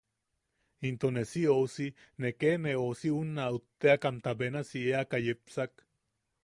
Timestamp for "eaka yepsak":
4.95-5.71